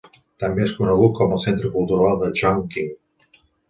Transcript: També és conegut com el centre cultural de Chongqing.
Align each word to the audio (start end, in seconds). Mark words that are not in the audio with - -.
També 0.43 0.63
és 0.67 0.73
conegut 0.77 1.13
com 1.21 1.37
el 1.37 1.43
centre 1.45 1.73
cultural 1.79 2.19
de 2.25 2.35
Chongqing. 2.43 2.95